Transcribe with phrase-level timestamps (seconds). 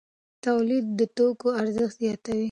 [0.45, 2.39] تولید د توکو ارزښت زیاتوي.